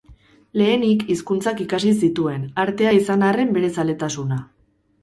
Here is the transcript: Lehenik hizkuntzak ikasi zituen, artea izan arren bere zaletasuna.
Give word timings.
Lehenik 0.61 1.03
hizkuntzak 1.15 1.61
ikasi 1.67 1.93
zituen, 1.99 2.49
artea 2.65 2.95
izan 3.03 3.29
arren 3.31 3.57
bere 3.61 3.73
zaletasuna. 3.79 4.43